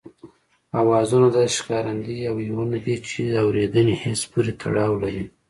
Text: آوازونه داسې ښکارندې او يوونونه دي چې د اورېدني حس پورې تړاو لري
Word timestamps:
آوازونه 0.81 1.27
داسې 1.35 1.55
ښکارندې 1.61 2.15
او 2.29 2.35
يوونونه 2.47 2.77
دي 2.85 2.95
چې 3.07 3.19
د 3.31 3.35
اورېدني 3.45 3.95
حس 4.03 4.21
پورې 4.31 4.51
تړاو 4.61 4.93
لري 5.03 5.23